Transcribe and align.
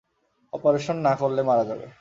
Operation 0.53 0.97
না 1.07 1.13
করলে 1.15 1.41
মারা 1.43 1.63
যাবে। 1.69 1.85